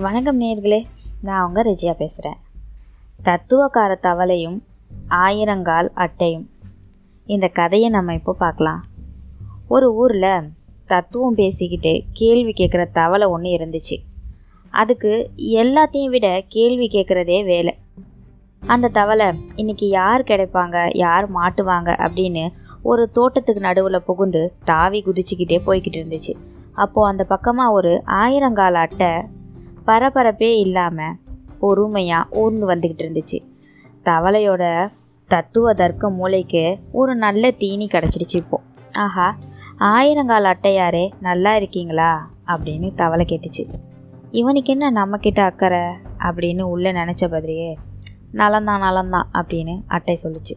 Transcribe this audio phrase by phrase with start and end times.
[0.00, 0.84] வணக்கம் நேர்களே
[1.22, 2.36] நான் உங்கள் ரிஜியா பேசுகிறேன்
[3.24, 4.62] தத்துவக்கார தவளையும்
[5.08, 6.46] ஆயிரங்கால் அட்டையும்.
[7.26, 8.84] இந்த கதையை நம்ம இப்போ பார்க்கலாம்.
[9.68, 10.48] ஒரு ஊரில்
[10.84, 13.96] தத்துவம் பேசிக்கிட்டு கேள்வி கேட்குற தவளை ஒன்று இருந்துச்சு.
[14.70, 17.76] அதுக்கு எல்லாத்தையும் விட கேள்வி கேட்குறதே வேலை.
[18.66, 20.96] அந்த தவளை இன்னைக்கு யார் கிடைப்பாங்க?
[20.96, 22.06] யார் மாட்டுவாங்க?
[22.06, 26.34] அப்படின்னு ஒரு தோட்டத்துக்கு நடுவில் புகுந்து தாவி குதிச்சுக்கிட்டே போய்கிட்டு இருந்துச்சு.
[26.72, 29.38] அப்போது அந்த பக்கமாக ஒரு ஆயிரங்கால அட்டை
[29.90, 31.14] பரபரப்பே இல்லாமல்
[31.60, 33.38] பொறுமையாக ஊர்ந்து வந்துக்கிட்டு இருந்துச்சு.
[34.04, 34.92] தவளையோட
[35.28, 38.62] தத்துவ தர்க்க மூளைக்கு ஒரு நல்ல தீனி கிடச்சிடுச்சு இப்போது
[38.98, 39.36] ஆஹா
[39.78, 42.30] ஆயிரங்கால் அட்டையாரே நல்லா இருக்கீங்களா?
[42.46, 43.68] அப்படின்னு தவளை கேட்டுச்சு.
[44.30, 45.80] இவனுக்கு என்ன நம்மக்கிட்ட அக்கறை
[46.18, 47.74] அப்படின்னு உள்ளே நினச்ச பதிரியே
[48.32, 50.54] நலந்தான் நலந்தான் அப்படின்னு அட்டை சொல்லுச்சு.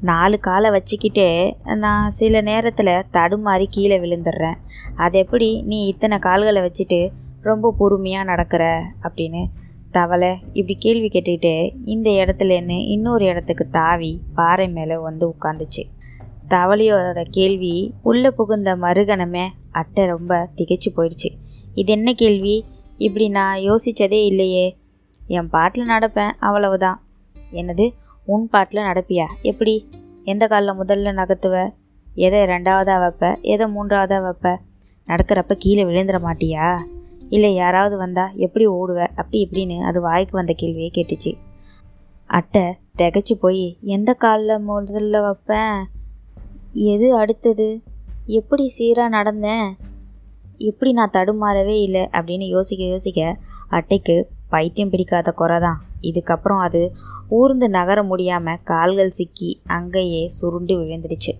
[0.00, 4.54] நாலு காலை வச்சுக்கிட்டே நான் சில நேரத்தில் தடுமாறி கீழே விழுந்துடுறேன்.
[4.96, 7.10] அது எப்படி நீ இத்தனை கால்களை வச்சுட்டு
[7.44, 9.46] ரொம்ப பொறுமையாக நடக்கிற அப்படின்னு
[9.90, 15.82] தவளை இப்படி கேள்வி கேட்டுக்கிட்டு இந்த இடத்துலேருந்து இன்னொரு இடத்துக்கு தாவி பாறை மேலே வந்து உட்காந்துச்சு.
[16.48, 21.30] தவளையோட கேள்வி உள்ளே புகுந்த மறுகணமே அட்டை ரொம்ப திகைச்சு போயிடுச்சு.
[21.74, 22.64] இது என்ன கேள்வி?
[22.98, 24.76] இப்படி நான் யோசித்ததே இல்லையே.
[25.26, 27.02] என் பாட்டில் நடப்பேன் அவ்வளவுதான்.
[27.52, 27.90] என்னது?
[28.24, 29.26] உன் பாட்டில் நடப்பியா?
[29.42, 29.88] எப்படி?
[30.24, 31.72] எந்த காலில் முதல்ல நகர்த்துவ?
[32.14, 33.40] எதை ரெண்டாவதாக வைப்ப?
[33.40, 34.56] எதை மூன்றாவதாக வைப்ப?
[35.06, 36.78] நடக்கிறப்ப கீழே விழுந்துட மாட்டியா?
[37.34, 39.06] இல்லை யாராவது வந்தால் எப்படி ஓடுவ?
[39.06, 41.32] அப்படி இப்படின்னு அது வாய்க்கு வந்த கேள்வியே கேட்டுச்சு.
[42.26, 42.62] அட்டை
[42.98, 45.78] திகைச்சு போய் எந்த காலில் முதல்ல வைப்பேன்?
[46.72, 47.82] எது அடுத்தது?
[48.26, 49.68] எப்படி சீராக நடந்தேன்
[50.58, 52.00] எப்படி நான் தடுமாறவே இல்லை?
[52.12, 53.20] அப்படின்னு யோசிக்க யோசிக்க
[53.70, 54.16] அட்டைக்கு
[54.48, 55.80] பைத்தியம் பிடிக்காத குறை தான்.
[56.02, 56.82] இதுக்கப்புறம் அது
[57.28, 61.32] ஊர்ந்து நகர முடியாமல் கால்கள் சிக்கி அங்கேயே சுருண்டு விழுந்துடுச்சு.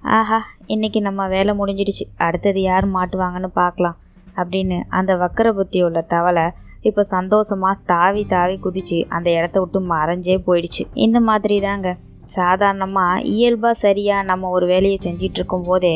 [0.00, 2.06] ஆஹா இன்னைக்கு நம்ம வேலை முடிஞ்சிடுச்சு.
[2.16, 3.98] அடுத்தது யார் மாட்டுவாங்கன்னு பார்க்கலாம்.
[4.36, 6.46] அப்படின்னு அந்த வக்கர புத்தி உள்ள தவளை
[6.82, 10.84] இப்போ சந்தோஷமாக தாவி தாவி குதிச்சு அந்த இடத்த விட்டு மறைஞ்சே போயிடுச்சு.
[10.94, 11.90] இந்த மாதிரி தாங்க
[12.36, 15.94] சாதாரணமாக இயல்பாக சரியாக நம்ம ஒரு வேலையை செஞ்சிட்ருக்கும் போதே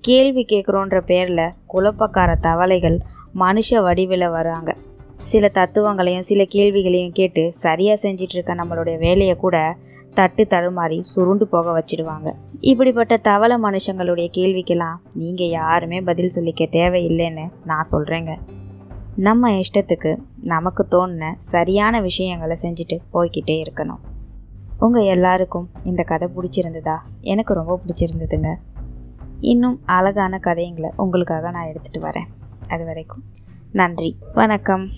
[0.00, 2.98] கேள்வி கேட்குறோன்ற பேரில் குழப்பக்கார தவளைகள்
[3.38, 4.70] மனுஷ வடிவில் வராங்க.
[5.22, 9.56] சில தத்துவங்களையும் சில கேள்விகளையும் கேட்டு சரியாக செஞ்சிட்ருக்க நம்மளுடைய வேலையை கூட
[10.14, 12.32] தட்டு தடுமாறி சுருண்டு போக வச்சிடுவாங்க.
[12.60, 18.38] இப்படிப்பட்ட தவளை மனுஷங்களுடைய கேள்விக்கெல்லாம் நீங்கள் யாருமே பதில் சொல்லிக்க தேவையில்லைன்னு நான் சொல்கிறேங்க
[19.16, 24.00] நம்ம இஷ்டத்துக்கு நமக்கு தோணுன சரியான விஷயங்களை செஞ்சுட்டு போய்கிட்டே இருக்கணும்.
[24.78, 26.96] உங்கள் எல்லாருக்கும் இந்த கதை பிடிச்சிருந்ததா?
[27.20, 28.54] எனக்கு ரொம்ப பிடிச்சிருந்ததுங்க.
[29.40, 32.26] இன்னும் அழகான கதைங்களை உங்களுக்காக நான் எடுத்துகிட்டு வரேன்.
[32.68, 33.22] அது வரைக்கும்
[33.72, 34.88] நன்றி வணக்கம்.